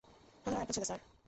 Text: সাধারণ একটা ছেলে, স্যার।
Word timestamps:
সাধারণ 0.45 0.61
একটা 0.61 0.73
ছেলে, 0.73 0.85
স্যার। 0.85 0.99